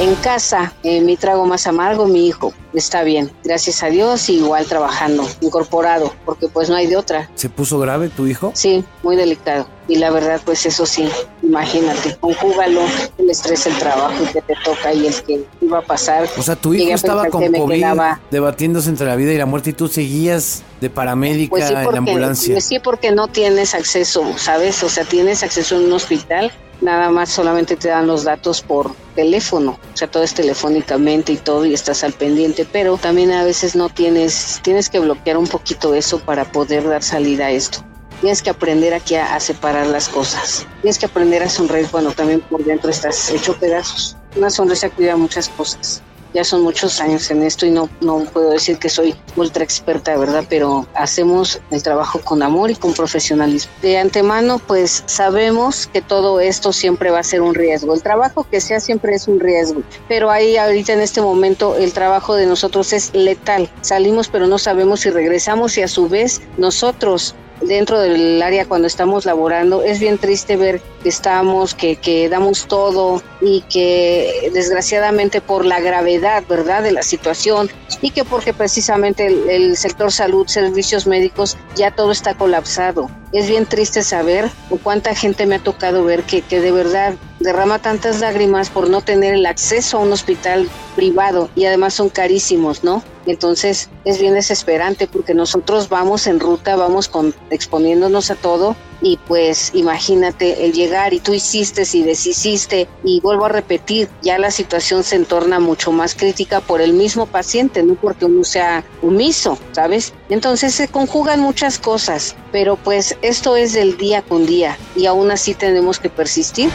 En 0.00 0.16
casa, 0.16 0.74
eh, 0.82 1.00
mi 1.00 1.16
trago 1.16 1.46
más 1.46 1.68
amargo, 1.68 2.06
mi 2.06 2.26
hijo 2.26 2.52
está 2.74 3.02
bien, 3.02 3.30
gracias 3.44 3.82
a 3.82 3.86
Dios, 3.86 4.28
igual 4.28 4.66
trabajando, 4.66 5.26
incorporado, 5.40 6.12
porque 6.24 6.48
pues 6.48 6.68
no 6.68 6.74
hay 6.74 6.86
de 6.86 6.96
otra. 6.96 7.30
¿Se 7.34 7.48
puso 7.48 7.78
grave 7.78 8.08
tu 8.08 8.26
hijo? 8.26 8.50
Sí, 8.54 8.84
muy 9.02 9.16
delicado. 9.16 9.68
Y 9.88 9.96
la 9.96 10.10
verdad, 10.10 10.40
pues 10.44 10.66
eso 10.66 10.84
sí, 10.84 11.08
imagínate, 11.42 12.16
conjúgalo, 12.18 12.80
el 13.16 13.30
estrés, 13.30 13.66
el 13.66 13.78
trabajo 13.78 14.24
que 14.32 14.42
te 14.42 14.54
toca 14.64 14.92
y 14.92 15.06
el 15.06 15.14
que 15.22 15.46
iba 15.60 15.78
a 15.78 15.82
pasar. 15.82 16.28
O 16.36 16.42
sea, 16.42 16.56
tu 16.56 16.74
hijo 16.74 16.92
estaba 16.92 17.26
con 17.26 17.50
COVID, 17.52 17.84
debatiéndose 18.30 18.90
entre 18.90 19.06
la 19.06 19.16
vida 19.16 19.32
y 19.32 19.38
la 19.38 19.46
muerte 19.46 19.70
y 19.70 19.72
tú 19.72 19.86
seguías 19.88 20.62
de 20.80 20.90
paramédica 20.90 21.50
pues 21.50 21.70
en 21.70 21.74
la 21.74 21.98
ambulancia. 21.98 22.54
Pues 22.54 22.64
sí, 22.64 22.80
porque 22.80 23.12
no 23.12 23.28
tienes 23.28 23.74
acceso, 23.74 24.36
¿sabes? 24.36 24.82
O 24.82 24.88
sea, 24.88 25.04
tienes 25.04 25.42
acceso 25.42 25.76
en 25.76 25.86
un 25.86 25.92
hospital, 25.92 26.52
nada 26.80 27.10
más 27.10 27.30
solamente 27.30 27.76
te 27.76 27.88
dan 27.88 28.06
los 28.06 28.24
datos 28.24 28.62
por 28.62 28.94
teléfono, 29.14 29.78
o 29.92 29.96
sea, 29.96 30.08
todo 30.10 30.22
es 30.22 30.34
telefónicamente 30.34 31.32
y 31.32 31.36
todo 31.36 31.64
y 31.64 31.74
estás 31.74 32.04
al 32.04 32.12
pendiente, 32.12 32.66
pero 32.70 32.96
también 32.96 33.32
a 33.32 33.44
veces 33.44 33.76
no 33.76 33.88
tienes, 33.88 34.60
tienes 34.62 34.90
que 34.90 35.00
bloquear 35.00 35.36
un 35.36 35.46
poquito 35.46 35.94
eso 35.94 36.18
para 36.20 36.44
poder 36.52 36.88
dar 36.88 37.02
salida 37.02 37.46
a 37.46 37.50
esto. 37.50 37.78
Tienes 38.20 38.42
que 38.42 38.50
aprender 38.50 38.94
aquí 38.94 39.14
a, 39.14 39.34
a 39.34 39.40
separar 39.40 39.86
las 39.86 40.08
cosas. 40.08 40.66
Tienes 40.80 40.98
que 40.98 41.04
aprender 41.04 41.42
a 41.42 41.50
sonreír 41.50 41.86
cuando 41.90 42.12
también 42.12 42.40
por 42.40 42.64
dentro 42.64 42.90
estás 42.90 43.30
hecho 43.30 43.54
pedazos. 43.54 44.16
Una 44.36 44.48
sonrisa 44.48 44.88
cuida 44.88 45.16
muchas 45.16 45.50
cosas 45.50 46.02
ya 46.36 46.44
son 46.44 46.60
muchos 46.60 47.00
años 47.00 47.30
en 47.30 47.42
esto 47.42 47.64
y 47.64 47.70
no, 47.70 47.88
no 48.02 48.18
puedo 48.30 48.50
decir 48.50 48.78
que 48.78 48.90
soy 48.90 49.14
ultra 49.36 49.64
experta, 49.64 50.14
¿verdad? 50.18 50.44
Pero 50.50 50.86
hacemos 50.92 51.62
el 51.70 51.82
trabajo 51.82 52.20
con 52.20 52.42
amor 52.42 52.70
y 52.70 52.74
con 52.74 52.92
profesionalismo. 52.92 53.72
De 53.80 53.96
antemano, 53.96 54.58
pues 54.58 55.02
sabemos 55.06 55.86
que 55.86 56.02
todo 56.02 56.38
esto 56.40 56.74
siempre 56.74 57.10
va 57.10 57.20
a 57.20 57.22
ser 57.22 57.40
un 57.40 57.54
riesgo. 57.54 57.94
El 57.94 58.02
trabajo 58.02 58.46
que 58.50 58.60
sea 58.60 58.80
siempre 58.80 59.14
es 59.14 59.26
un 59.28 59.40
riesgo, 59.40 59.80
pero 60.08 60.30
ahí 60.30 60.58
ahorita 60.58 60.92
en 60.92 61.00
este 61.00 61.22
momento 61.22 61.74
el 61.76 61.94
trabajo 61.94 62.34
de 62.34 62.44
nosotros 62.44 62.92
es 62.92 63.14
letal. 63.14 63.70
Salimos 63.80 64.28
pero 64.28 64.46
no 64.46 64.58
sabemos 64.58 65.00
si 65.00 65.10
regresamos 65.10 65.78
y 65.78 65.82
a 65.82 65.88
su 65.88 66.06
vez 66.06 66.42
nosotros 66.58 67.34
dentro 67.60 68.00
del 68.00 68.42
área 68.42 68.66
cuando 68.66 68.86
estamos 68.86 69.24
laborando 69.24 69.82
es 69.82 70.00
bien 70.00 70.18
triste 70.18 70.56
ver 70.56 70.80
que 71.02 71.08
estamos, 71.08 71.74
que, 71.74 71.96
que 71.96 72.28
damos 72.28 72.66
todo 72.66 73.22
y 73.40 73.62
que 73.62 74.50
desgraciadamente 74.52 75.40
por 75.40 75.64
la 75.64 75.80
gravedad, 75.80 76.44
¿verdad?, 76.48 76.82
de 76.82 76.92
la 76.92 77.02
situación 77.02 77.70
y 78.00 78.10
que 78.10 78.24
porque 78.24 78.52
precisamente 78.52 79.26
el, 79.26 79.76
sector 79.76 80.12
salud, 80.12 80.46
servicios 80.46 81.06
médicos, 81.06 81.56
ya 81.76 81.90
todo 81.90 82.12
está 82.12 82.34
colapsado. 82.34 83.10
Es 83.32 83.48
bien 83.48 83.66
triste 83.66 84.02
saber 84.02 84.50
cuánta 84.82 85.14
gente 85.14 85.46
me 85.46 85.56
ha 85.56 85.58
tocado 85.58 86.04
ver 86.04 86.22
que, 86.22 86.42
que 86.42 86.60
de 86.60 86.72
verdad 86.72 87.14
derrama 87.46 87.78
tantas 87.78 88.18
lágrimas 88.18 88.70
por 88.70 88.90
no 88.90 89.02
tener 89.02 89.32
el 89.32 89.46
acceso 89.46 89.98
a 89.98 90.00
un 90.00 90.12
hospital 90.12 90.68
privado 90.96 91.48
y 91.54 91.64
además 91.64 91.94
son 91.94 92.08
carísimos, 92.08 92.82
¿no? 92.82 93.04
Entonces 93.24 93.88
es 94.04 94.20
bien 94.20 94.34
desesperante 94.34 95.06
porque 95.06 95.32
nosotros 95.32 95.88
vamos 95.88 96.26
en 96.26 96.40
ruta, 96.40 96.74
vamos 96.74 97.08
con, 97.08 97.34
exponiéndonos 97.50 98.30
a 98.30 98.34
todo 98.34 98.74
y 99.00 99.18
pues 99.28 99.70
imagínate 99.74 100.64
el 100.64 100.72
llegar 100.72 101.12
y 101.12 101.20
tú 101.20 101.34
hiciste 101.34 101.82
y 101.92 102.02
deshiciste 102.02 102.88
y 103.04 103.20
vuelvo 103.20 103.44
a 103.44 103.50
repetir, 103.50 104.08
ya 104.22 104.38
la 104.38 104.50
situación 104.50 105.04
se 105.04 105.16
entorna 105.16 105.60
mucho 105.60 105.92
más 105.92 106.14
crítica 106.14 106.60
por 106.60 106.80
el 106.80 106.94
mismo 106.94 107.26
paciente, 107.26 107.82
no 107.82 107.94
porque 107.94 108.24
uno 108.24 108.42
sea 108.42 108.84
omiso, 109.02 109.58
¿sabes? 109.72 110.14
Entonces 110.28 110.74
se 110.74 110.88
conjugan 110.88 111.40
muchas 111.40 111.78
cosas, 111.78 112.34
pero 112.50 112.76
pues 112.76 113.16
esto 113.22 113.56
es 113.56 113.72
del 113.72 113.96
día 113.98 114.22
con 114.22 114.46
día 114.46 114.76
y 114.96 115.06
aún 115.06 115.30
así 115.30 115.54
tenemos 115.54 116.00
que 116.00 116.10
persistir 116.10 116.70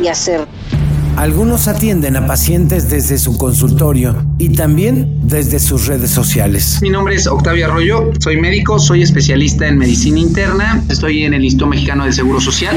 y 0.00 0.08
hacer. 0.08 0.46
Algunos 1.18 1.66
atienden 1.66 2.14
a 2.14 2.28
pacientes 2.28 2.90
desde 2.90 3.18
su 3.18 3.36
consultorio 3.36 4.24
y 4.38 4.50
también 4.50 5.18
desde 5.24 5.58
sus 5.58 5.88
redes 5.88 6.12
sociales. 6.12 6.78
Mi 6.80 6.90
nombre 6.90 7.16
es 7.16 7.26
Octavio 7.26 7.66
Arroyo, 7.66 8.12
soy 8.20 8.36
médico, 8.36 8.78
soy 8.78 9.02
especialista 9.02 9.66
en 9.66 9.78
medicina 9.78 10.20
interna, 10.20 10.80
estoy 10.88 11.24
en 11.24 11.34
el 11.34 11.42
Instituto 11.42 11.70
Mexicano 11.70 12.04
de 12.04 12.12
Seguro 12.12 12.40
Social, 12.40 12.76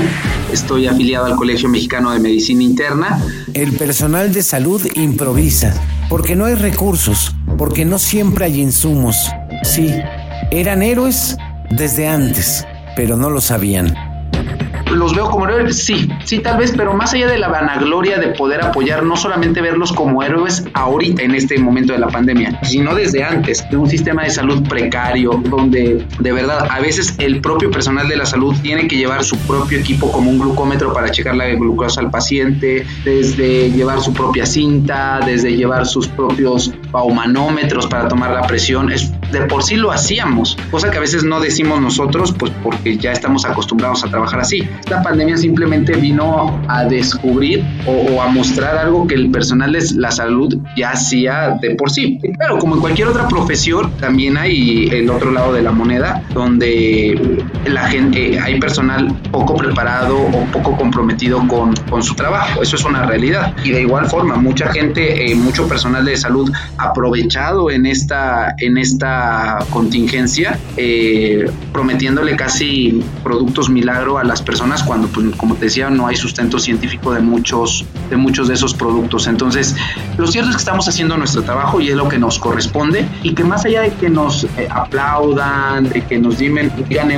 estoy 0.52 0.88
afiliado 0.88 1.28
al 1.28 1.36
Colegio 1.36 1.70
Mexicano 1.70 2.10
de 2.14 2.20
Medicina 2.20 2.64
Interna. 2.64 3.24
El 3.54 3.74
personal 3.74 4.34
de 4.34 4.42
salud 4.42 4.82
improvisa 4.96 5.76
porque 6.10 6.36
no 6.36 6.46
hay 6.46 6.56
recursos, 6.56 7.36
porque 7.60 7.86
no 7.86 8.00
siempre 8.00 8.46
hay 8.46 8.60
insumos. 8.60 9.18
Sí, 9.62 9.94
eran 10.50 10.82
héroes 10.82 11.38
desde 11.70 12.08
antes, 12.08 12.66
pero 12.96 13.18
no 13.18 13.30
lo 13.30 13.40
sabían 13.40 14.11
los 15.02 15.16
veo 15.16 15.32
como 15.32 15.48
héroes, 15.48 15.84
sí, 15.84 16.08
sí, 16.26 16.40
tal 16.40 16.60
vez, 16.60 16.74
pero 16.78 16.94
más 16.94 17.12
allá 17.14 17.26
de 17.26 17.40
la 17.40 17.48
vanagloria 17.48 18.20
de 18.20 18.28
poder 18.28 18.64
apoyar, 18.64 19.02
no 19.02 19.16
solamente 19.16 19.60
verlos 19.60 19.92
como 19.92 20.22
héroes 20.22 20.64
ahorita 20.74 21.24
en 21.24 21.34
este 21.34 21.58
momento 21.58 21.92
de 21.94 21.98
la 21.98 22.08
pandemia, 22.08 22.60
sino 22.62 22.94
desde 22.94 23.24
antes, 23.24 23.68
de 23.72 23.78
un 23.78 23.90
sistema 23.90 24.24
de 24.24 24.30
salud 24.30 24.62
precario, 24.70 25.42
donde 25.50 26.06
de 26.20 26.32
verdad 26.32 26.68
a 26.70 26.80
veces 26.80 27.16
el 27.18 27.42
propio 27.42 27.72
personal 27.72 28.08
de 28.08 28.16
la 28.16 28.28
salud 28.28 28.56
tiene 28.62 28.88
que 28.88 28.96
llevar 28.96 29.24
su 29.24 29.38
propio 29.40 29.80
equipo 29.80 30.12
como 30.12 30.30
un 30.30 30.38
glucómetro 30.38 30.94
para 30.94 31.10
checar 31.10 31.36
la 31.36 31.48
glucosa 31.48 32.00
al 32.00 32.12
paciente, 32.12 32.86
desde 33.04 33.72
llevar 33.72 34.02
su 34.02 34.14
propia 34.14 34.46
cinta, 34.46 35.20
desde 35.26 35.56
llevar 35.56 35.88
sus 35.88 36.08
propios 36.08 36.72
baumanómetros 36.92 37.88
para 37.88 38.08
tomar 38.08 38.30
la 38.30 38.44
presión, 38.44 38.92
es, 38.92 39.12
de 39.32 39.42
por 39.48 39.64
sí 39.64 39.78
lo 39.78 39.92
hacíamos, 39.92 40.60
cosa 40.70 40.92
que 40.92 40.98
a 40.98 41.02
veces 41.02 41.24
no 41.24 41.40
decimos 41.40 41.82
nosotros, 41.82 42.36
pues 42.38 42.52
porque 42.62 42.98
ya 42.98 43.12
estamos 43.12 43.46
acostumbrados 43.46 44.04
a 44.04 44.10
trabajar 44.10 44.42
así. 44.42 44.70
Esta 44.92 45.04
pandemia 45.04 45.38
simplemente 45.38 45.96
vino 45.96 46.62
a 46.68 46.84
descubrir 46.84 47.64
o, 47.88 48.22
a 48.22 48.28
mostrar 48.28 48.76
algo 48.76 49.08
que 49.08 49.16
el 49.16 49.32
personal 49.32 49.72
de 49.72 49.82
la 49.96 50.12
salud 50.12 50.58
ya 50.76 50.90
hacía 50.90 51.58
de 51.62 51.76
por 51.76 51.90
sí. 51.90 52.20
Pero 52.38 52.60
como 52.60 52.76
en 52.76 52.82
cualquier 52.82 53.08
otra 53.08 53.26
profesión, 53.30 53.94
también 54.02 54.36
hay 54.36 54.90
el 54.92 55.10
otro 55.10 55.32
lado 55.32 55.54
de 55.54 55.62
la 55.62 55.72
moneda, 55.72 56.24
donde 56.34 57.42
la 57.66 57.88
gente, 57.88 58.38
hay 58.38 58.60
personal 58.60 59.16
poco 59.32 59.56
preparado 59.56 60.18
o 60.18 60.46
poco 60.52 60.76
comprometido 60.76 61.48
con, 61.48 61.74
con 61.90 62.04
su 62.04 62.14
trabajo. 62.14 62.62
Eso 62.62 62.76
es 62.76 62.84
una 62.84 63.06
realidad. 63.06 63.56
Y 63.64 63.72
de 63.72 63.84
igual 63.84 64.08
forma, 64.08 64.36
mucha 64.36 64.74
gente, 64.74 65.32
eh, 65.32 65.36
mucho 65.36 65.70
personal 65.70 66.04
de 66.04 66.18
salud 66.18 66.52
aprovechado 66.78 67.72
en 67.72 67.86
esta, 67.86 68.56
en 68.58 68.78
esta 68.78 69.60
contingencia, 69.70 70.60
eh, 70.76 71.50
prometiéndole 71.72 72.36
casi 72.36 73.02
productos 73.24 73.70
milagro 73.70 74.18
a 74.18 74.26
las 74.26 74.42
personas 74.42 74.81
cuando, 74.84 75.08
pues, 75.08 75.36
como 75.36 75.56
te 75.56 75.66
decía, 75.66 75.90
no 75.90 76.08
hay 76.08 76.16
sustento 76.16 76.60
científico 76.60 77.14
de 77.14 77.22
muchos, 77.22 77.86
de 78.10 78.18
muchos 78.18 78.48
de 78.48 78.54
esos 78.54 78.74
productos. 78.74 79.28
Entonces, 79.28 79.76
lo 80.18 80.28
cierto 80.28 80.50
es 80.50 80.56
que 80.56 80.60
estamos 80.60 80.88
haciendo 80.88 81.18
nuestro 81.18 81.44
trabajo 81.44 81.80
y 81.80 81.90
es 81.90 81.96
lo 81.96 82.08
que 82.08 82.18
nos 82.18 82.40
corresponde 82.40 83.08
y 83.24 83.34
que 83.34 83.44
más 83.44 83.66
allá 83.66 83.82
de 83.82 83.94
que 83.94 84.10
nos 84.10 84.44
eh, 84.44 84.68
aplaudan, 84.70 85.90
de 85.90 86.02
que 86.02 86.20
nos 86.20 86.38
digan, 86.38 86.72
digan 86.88 87.12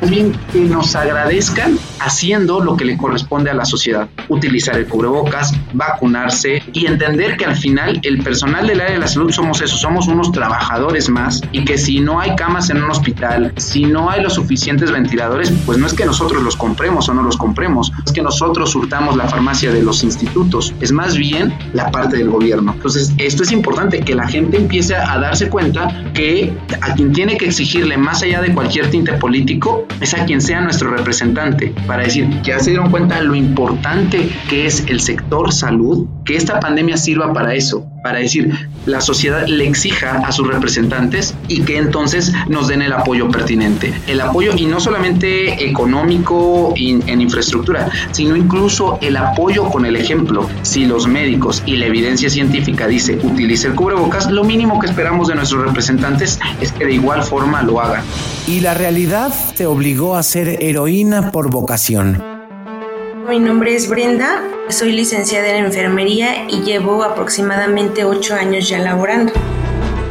más 0.00 0.10
bien 0.10 0.32
que 0.52 0.60
nos 0.60 0.94
agradezcan 0.94 1.78
haciendo 2.00 2.60
lo 2.60 2.76
que 2.76 2.84
le 2.84 2.96
corresponde 2.96 3.50
a 3.50 3.54
la 3.54 3.64
sociedad. 3.64 4.08
Utilizar 4.28 4.76
el 4.76 4.86
cubrebocas, 4.86 5.54
vacunarse 5.72 6.62
y 6.72 6.86
entender 6.86 7.36
que 7.36 7.44
al 7.44 7.56
final 7.56 8.00
el 8.02 8.22
personal 8.22 8.66
del 8.66 8.80
área 8.80 8.94
de 8.94 9.00
la 9.00 9.08
salud 9.08 9.30
somos 9.30 9.60
eso, 9.60 9.76
somos 9.76 10.08
unos 10.08 10.32
trabajadores 10.32 11.08
más 11.08 11.40
y 11.52 11.64
que 11.64 11.78
si 11.78 12.00
no 12.00 12.20
hay 12.20 12.34
camas 12.36 12.70
en 12.70 12.82
un 12.82 12.90
hospital, 12.90 13.52
si 13.56 13.84
no 13.84 14.10
hay 14.10 14.22
los 14.22 14.34
suficientes 14.34 14.90
ventiladores, 14.90 15.52
pues 15.66 15.78
no 15.78 15.86
es 15.86 15.94
que 15.94 16.04
nosotros 16.04 16.42
los 16.42 16.56
compremos 16.56 17.08
o 17.08 17.14
no 17.14 17.22
los 17.22 17.36
compremos. 17.36 17.92
Es 18.04 18.12
que 18.12 18.22
nosotros 18.22 18.70
surtamos 18.70 19.16
la 19.16 19.28
farmacia 19.28 19.70
de 19.72 19.82
los 19.82 20.02
institutos. 20.02 20.74
Es 20.80 20.92
más 20.92 21.16
bien 21.16 21.56
la 21.72 21.90
parte 21.90 22.16
del 22.16 22.30
gobierno. 22.30 22.72
Entonces, 22.74 23.12
esto 23.18 23.42
es 23.42 23.52
importante, 23.52 24.00
que 24.00 24.14
la 24.14 24.26
gente 24.26 24.56
empiece 24.56 24.94
a 24.94 25.18
darse 25.18 25.48
cuenta 25.48 26.12
que 26.14 26.52
a 26.80 26.94
quien 26.94 27.12
tiene 27.12 27.36
que 27.36 27.46
exigirle 27.46 27.96
más 27.96 28.22
allá 28.22 28.40
de 28.40 28.52
cualquier 28.54 28.90
tinte 28.90 29.12
político 29.14 29.86
es 30.00 30.14
a 30.14 30.24
quien 30.24 30.40
sea 30.40 30.60
nuestro 30.60 30.90
representante. 30.90 31.74
Para 31.88 32.04
decir, 32.04 32.28
ya 32.42 32.60
se 32.60 32.70
dieron 32.70 32.90
cuenta 32.90 33.20
lo 33.22 33.34
importante 33.34 34.28
que 34.48 34.66
es 34.66 34.84
el 34.86 35.00
sector 35.00 35.52
salud, 35.52 36.06
que 36.24 36.36
esta 36.36 36.60
pandemia 36.60 36.96
sirva 36.96 37.32
para 37.32 37.54
eso 37.54 37.88
para 38.02 38.20
decir 38.20 38.68
la 38.86 39.00
sociedad 39.00 39.46
le 39.46 39.66
exija 39.66 40.22
a 40.24 40.32
sus 40.32 40.46
representantes 40.46 41.34
y 41.46 41.60
que 41.60 41.76
entonces 41.76 42.32
nos 42.48 42.68
den 42.68 42.80
el 42.80 42.92
apoyo 42.92 43.28
pertinente. 43.30 43.92
El 44.06 44.20
apoyo 44.20 44.52
y 44.56 44.64
no 44.64 44.80
solamente 44.80 45.68
económico 45.68 46.72
en 46.76 47.20
infraestructura, 47.20 47.90
sino 48.12 48.34
incluso 48.34 48.98
el 49.02 49.16
apoyo 49.16 49.68
con 49.68 49.84
el 49.84 49.96
ejemplo. 49.96 50.48
Si 50.62 50.86
los 50.86 51.06
médicos 51.06 51.62
y 51.66 51.76
la 51.76 51.86
evidencia 51.86 52.30
científica 52.30 52.86
dice 52.86 53.18
utilice 53.22 53.66
el 53.66 53.74
cubrebocas, 53.74 54.30
lo 54.30 54.42
mínimo 54.44 54.80
que 54.80 54.86
esperamos 54.86 55.28
de 55.28 55.34
nuestros 55.34 55.66
representantes 55.66 56.38
es 56.60 56.72
que 56.72 56.86
de 56.86 56.94
igual 56.94 57.22
forma 57.22 57.62
lo 57.62 57.80
hagan. 57.80 58.02
Y 58.46 58.60
la 58.60 58.72
realidad 58.72 59.34
te 59.56 59.66
obligó 59.66 60.16
a 60.16 60.22
ser 60.22 60.62
heroína 60.62 61.30
por 61.30 61.50
vocación. 61.50 61.77
Mi 63.28 63.38
nombre 63.38 63.74
es 63.74 63.88
Brenda, 63.88 64.42
soy 64.68 64.92
licenciada 64.92 65.48
en 65.48 65.66
enfermería 65.66 66.48
y 66.48 66.62
llevo 66.62 67.04
aproximadamente 67.04 68.04
ocho 68.04 68.34
años 68.34 68.68
ya 68.68 68.78
laborando. 68.78 69.32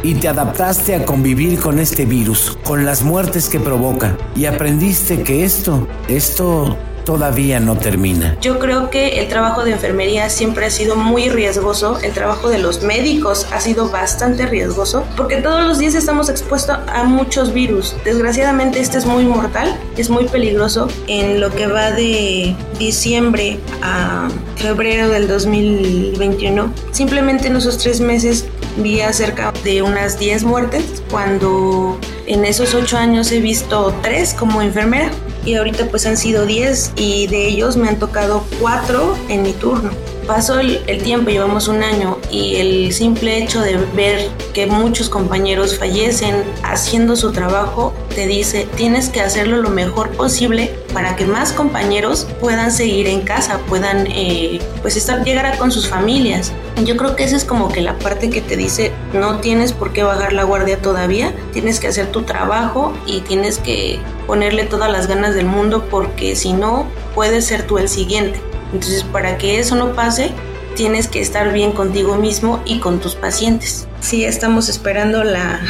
Y 0.02 0.14
te 0.14 0.28
adaptaste 0.28 0.94
a 0.94 1.04
convivir 1.04 1.60
con 1.60 1.78
este 1.78 2.06
virus, 2.06 2.56
con 2.64 2.86
las 2.86 3.02
muertes 3.02 3.48
que 3.48 3.60
provoca, 3.60 4.16
y 4.34 4.46
aprendiste 4.46 5.22
que 5.22 5.44
esto, 5.44 5.86
esto 6.08 6.78
todavía 7.08 7.58
no 7.58 7.78
termina. 7.78 8.36
Yo 8.42 8.58
creo 8.58 8.90
que 8.90 9.20
el 9.20 9.28
trabajo 9.28 9.64
de 9.64 9.70
enfermería 9.70 10.28
siempre 10.28 10.66
ha 10.66 10.70
sido 10.70 10.94
muy 10.94 11.30
riesgoso, 11.30 11.98
el 12.02 12.12
trabajo 12.12 12.50
de 12.50 12.58
los 12.58 12.82
médicos 12.82 13.46
ha 13.50 13.60
sido 13.60 13.88
bastante 13.88 14.44
riesgoso, 14.44 15.06
porque 15.16 15.36
todos 15.38 15.64
los 15.64 15.78
días 15.78 15.94
estamos 15.94 16.28
expuestos 16.28 16.76
a 16.86 17.04
muchos 17.04 17.54
virus. 17.54 17.96
Desgraciadamente 18.04 18.80
este 18.80 18.98
es 18.98 19.06
muy 19.06 19.24
mortal, 19.24 19.74
es 19.96 20.10
muy 20.10 20.28
peligroso. 20.28 20.88
En 21.06 21.40
lo 21.40 21.50
que 21.50 21.66
va 21.66 21.92
de 21.92 22.54
diciembre 22.78 23.58
a 23.80 24.28
febrero 24.56 25.08
del 25.08 25.28
2021, 25.28 26.70
simplemente 26.92 27.46
en 27.46 27.56
esos 27.56 27.78
tres 27.78 28.02
meses 28.02 28.44
vi 28.76 29.00
cerca 29.12 29.54
de 29.64 29.80
unas 29.80 30.18
10 30.18 30.44
muertes, 30.44 31.02
cuando 31.10 31.98
en 32.26 32.44
esos 32.44 32.74
8 32.74 32.98
años 32.98 33.32
he 33.32 33.40
visto 33.40 33.94
3 34.02 34.34
como 34.34 34.60
enfermera 34.60 35.10
y 35.44 35.54
ahorita 35.54 35.86
pues 35.86 36.06
han 36.06 36.16
sido 36.16 36.46
10 36.46 36.92
y 36.96 37.26
de 37.26 37.48
ellos 37.48 37.76
me 37.76 37.88
han 37.88 37.98
tocado 37.98 38.44
4 38.60 39.16
en 39.28 39.42
mi 39.42 39.52
turno. 39.52 39.90
Pasó 40.26 40.60
el, 40.60 41.02
tiempo, 41.02 41.30
llevamos 41.30 41.68
un 41.68 41.82
año 41.82 42.18
y 42.30 42.56
el 42.56 42.92
simple 42.92 43.42
hecho 43.42 43.62
de 43.62 43.78
ver 43.96 44.28
que 44.52 44.66
muchos 44.66 45.08
compañeros 45.08 45.78
fallecen 45.78 46.44
haciendo 46.62 47.16
su 47.16 47.32
trabajo 47.32 47.94
te 48.14 48.26
dice 48.26 48.68
tienes 48.76 49.08
que 49.08 49.22
hacerlo 49.22 49.62
lo 49.62 49.70
mejor 49.70 50.10
posible 50.10 50.70
para 50.92 51.16
que 51.16 51.24
más 51.24 51.52
compañeros 51.52 52.26
puedan 52.40 52.70
seguir 52.70 53.06
en 53.06 53.22
casa, 53.22 53.58
puedan 53.68 54.06
eh, 54.08 54.60
pues 54.82 54.96
estar, 54.96 55.24
llegar 55.24 55.56
con 55.56 55.72
sus 55.72 55.88
familias. 55.88 56.52
Yo 56.84 56.96
creo 56.96 57.16
que 57.16 57.24
esa 57.24 57.36
es 57.36 57.44
como 57.44 57.68
que 57.68 57.80
la 57.80 57.98
parte 57.98 58.30
que 58.30 58.40
te 58.40 58.56
dice 58.56 58.92
no 59.12 59.40
tienes 59.40 59.72
por 59.72 59.92
qué 59.92 60.02
bajar 60.02 60.32
la 60.32 60.44
guardia 60.44 60.80
todavía, 60.80 61.34
tienes 61.52 61.80
que 61.80 61.88
hacer 61.88 62.12
tu 62.12 62.22
trabajo 62.22 62.92
y 63.06 63.20
tienes 63.20 63.58
que 63.58 63.98
ponerle 64.26 64.64
todas 64.64 64.90
las 64.90 65.06
ganas 65.06 65.34
del 65.34 65.46
mundo 65.46 65.86
porque 65.90 66.36
si 66.36 66.52
no 66.52 66.86
puedes 67.14 67.46
ser 67.46 67.66
tú 67.66 67.78
el 67.78 67.88
siguiente. 67.88 68.40
Entonces, 68.72 69.02
para 69.02 69.38
que 69.38 69.58
eso 69.58 69.74
no 69.74 69.92
pase, 69.94 70.30
tienes 70.78 71.08
que 71.08 71.20
estar 71.20 71.52
bien 71.52 71.72
contigo 71.72 72.14
mismo 72.14 72.62
y 72.64 72.78
con 72.78 73.00
tus 73.00 73.16
pacientes. 73.16 73.88
Sí, 74.00 74.24
estamos 74.24 74.68
esperando 74.68 75.24
la, 75.24 75.60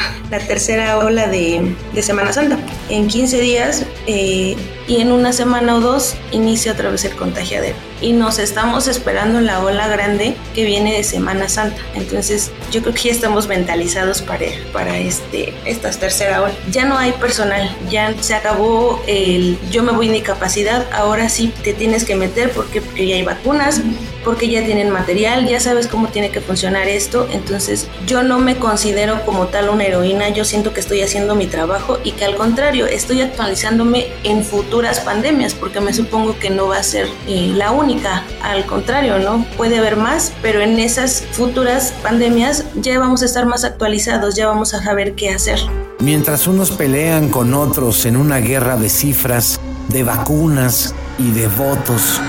tercera 0.47 0.99
ola 0.99 1.27
de, 1.29 1.75
Semana 2.03 2.31
Santa. 2.35 2.59
En 2.91 3.09
15 3.09 3.41
días 3.41 3.87
eh, 4.07 4.55
y 4.87 5.01
en 5.01 5.11
una 5.11 5.33
semana 5.33 5.77
o 5.77 5.81
dos 5.81 6.15
inicia 6.31 6.73
otra 6.73 6.91
vez 6.91 7.07
el 7.07 7.17
contagiadero. 7.17 7.75
Y 8.03 8.13
nos 8.13 8.39
estamos 8.39 8.87
esperando 8.87 9.41
la 9.41 9.65
ola 9.65 9.89
grande 9.89 10.37
que 10.55 10.67
viene 10.67 10.93
de 10.93 11.03
Semana 11.03 11.49
Santa. 11.49 11.81
Entonces 11.95 12.51
yo 12.71 12.83
creo 12.83 12.93
que 12.95 13.05
ya 13.05 13.13
estamos 13.13 13.49
mentalizados 13.49 14.21
para, 14.21 14.45
para 14.75 14.99
este, 14.99 15.55
esta 15.65 15.91
tercera 15.91 16.43
ola. 16.43 16.55
Ya 16.71 16.85
no 16.85 16.99
hay 16.99 17.13
personal, 17.13 17.75
ya 17.91 18.15
se 18.21 18.35
acabó 18.35 19.03
el 19.07 19.59
yo 19.71 19.83
me 19.83 19.93
voy 19.93 20.09
de 20.09 20.19
incapacidad, 20.19 20.87
ahora 20.93 21.31
sí 21.31 21.51
te 21.65 21.73
tienes 21.73 22.05
que 22.05 22.15
meter 22.15 22.51
porque 22.53 22.83
ya 22.95 23.15
hay 23.15 23.23
vacunas, 23.23 23.81
porque 24.29 24.51
ya 24.51 24.63
tienen 24.63 24.91
material, 24.91 25.49
ya 25.49 25.59
sabes 25.59 25.87
cómo 25.87 26.09
tiene 26.09 26.29
que 26.29 26.43
funcionar 26.43 26.87
esto. 26.87 27.27
Entonces 27.33 27.89
yo 28.07 28.23
no 28.23 28.39
me 28.39 28.57
considero 28.57 29.25
como 29.25 29.47
tal 29.47 29.71
una 29.71 29.85
heroína, 29.85 30.29
yo 30.29 30.45
siento 30.45 30.75
que 30.75 30.81
estoy 30.81 31.01
haciendo 31.01 31.35
mi 31.35 31.47
trabajo 31.47 31.99
y 32.05 32.13
que 32.13 32.27
al 32.27 32.37
contrario, 32.37 32.85
estoy 32.85 33.23
actualizándome 33.23 34.09
en 34.25 34.45
futuras 34.45 35.01
pandemias, 35.01 35.55
porque 35.55 35.81
me 35.81 35.95
supongo 35.95 36.39
que 36.39 36.51
no 36.51 36.69
va 36.69 36.77
a 36.77 36.83
ser 36.83 37.09
eh, 37.27 37.55
la 37.57 37.71
única, 37.71 38.23
al 38.43 38.67
contrario, 38.67 39.19
¿no? 39.19 39.47
Puede 39.57 39.79
haber 39.79 39.97
más, 39.97 40.35
pero 40.43 40.61
en 40.61 40.79
esas 40.79 41.25
futuras 41.33 41.95
pandemias 42.03 42.67
ya 42.75 42.99
vamos 42.99 43.23
a 43.23 43.25
estar 43.25 43.47
más 43.47 43.65
actualizados, 43.65 44.35
ya 44.35 44.47
vamos 44.47 44.75
a 44.75 44.83
saber 44.83 45.15
qué 45.15 45.31
hacer. 45.31 45.59
Mientras 46.01 46.47
unos 46.47 46.71
pelean 46.71 47.31
con 47.31 47.55
otros 47.55 48.05
en 48.05 48.19
una 48.19 48.41
guerra 48.41 48.77
de 48.77 48.91
cifras, 48.91 49.59
de 49.89 50.03
vacunas 50.03 50.95
y 51.19 51.31
de 51.31 51.47
votos, 51.49 52.21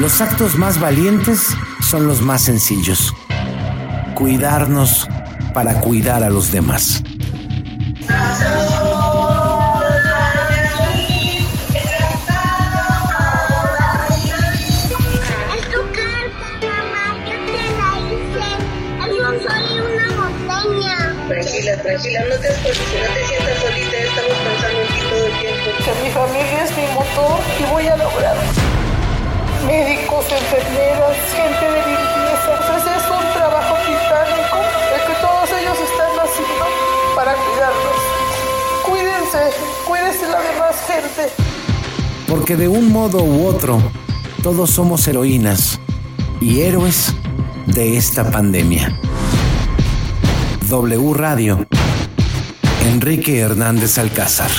los 0.00 0.22
actos 0.22 0.56
más 0.56 0.80
valientes 0.80 1.54
son 1.82 2.06
los 2.06 2.22
más 2.22 2.42
sencillos 2.42 3.14
cuidarnos 4.14 5.06
para 5.52 5.80
cuidar 5.80 6.22
a 6.22 6.30
los 6.30 6.50
demás. 6.50 7.02
Tranquila, 21.28 21.82
tranquila, 21.82 22.20
no 22.28 22.36
te 22.36 22.48
esfuerces, 22.48 22.86
no 22.92 23.14
te 23.14 23.26
sientas 23.26 23.58
solita, 23.58 23.96
estamos 23.96 24.38
pensando 24.38 24.80
en 24.80 24.88
ti 24.88 25.00
todo 25.08 25.26
el 25.26 25.32
tiempo. 25.40 25.70
Que 25.84 26.02
mi 26.02 26.10
familia 26.10 26.64
es 26.64 26.76
mi 26.76 26.86
motor 26.94 27.40
y 27.58 27.72
voy 27.72 27.86
a 27.86 27.96
lograrlo. 27.96 28.59
Médicos, 29.66 30.24
enfermeras, 30.30 31.16
gente 31.36 31.64
de 31.64 31.80
limpieza, 31.86 32.52
pues 32.66 32.82
es 32.96 33.10
un 33.10 33.32
trabajo 33.34 33.76
es 34.94 35.02
que 35.02 35.14
todos 35.20 35.50
ellos 35.60 35.76
están 35.78 36.18
haciendo 36.18 36.64
para 37.14 37.34
cuidarnos. 37.34 37.98
Cuídense, 38.84 39.56
cuídense 39.86 40.28
la 40.28 40.40
demás 40.40 40.76
gente. 40.86 41.32
Porque 42.26 42.56
de 42.56 42.68
un 42.68 42.90
modo 42.90 43.22
u 43.22 43.46
otro, 43.46 43.80
todos 44.42 44.70
somos 44.70 45.06
heroínas 45.06 45.78
y 46.40 46.60
héroes 46.60 47.14
de 47.66 47.96
esta 47.96 48.30
pandemia. 48.30 48.98
W 50.68 51.14
Radio, 51.14 51.66
Enrique 52.86 53.40
Hernández 53.40 53.98
Alcázar. 53.98 54.50